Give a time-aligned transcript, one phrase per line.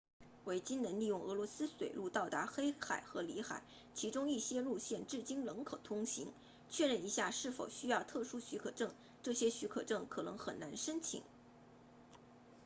[0.45, 3.61] 维京人利用俄罗斯水路到达黑海和里海
[3.93, 6.33] 其中一些路线至今仍可通行
[6.71, 8.91] 确认一下是否需要特殊许可证
[9.21, 11.21] 这些许可证可能很难申请